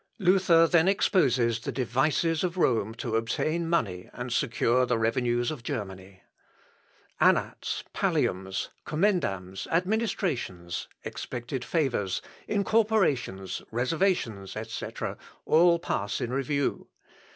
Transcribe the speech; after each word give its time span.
Luther 0.17 0.65
then 0.65 0.87
exposes 0.87 1.59
the 1.59 1.71
devices 1.71 2.43
of 2.43 2.57
Rome 2.57 2.95
to 2.95 3.15
obtain 3.17 3.69
money 3.69 4.09
and 4.13 4.33
secure 4.33 4.83
the 4.87 4.97
revenues 4.97 5.51
of 5.51 5.61
Germany. 5.61 6.23
Annats, 7.21 7.83
palliums, 7.93 8.69
commendams, 8.83 9.67
administrations, 9.67 10.87
expected 11.03 11.63
favours, 11.63 12.23
incorporations, 12.47 13.61
reservations, 13.69 14.55
etc., 14.55 15.17
all 15.45 15.77
pass 15.77 16.19
in 16.19 16.33
review. 16.33 16.87